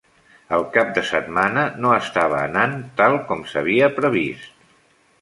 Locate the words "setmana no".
1.09-1.93